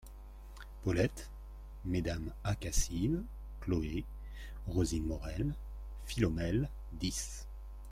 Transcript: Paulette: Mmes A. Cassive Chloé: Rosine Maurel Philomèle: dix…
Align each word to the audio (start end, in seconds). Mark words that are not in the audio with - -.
Paulette: 0.83 1.29
Mmes 1.85 2.33
A. 2.43 2.55
Cassive 2.55 3.21
Chloé: 3.59 4.03
Rosine 4.67 5.05
Maurel 5.05 5.53
Philomèle: 6.07 6.67
dix… 6.91 7.45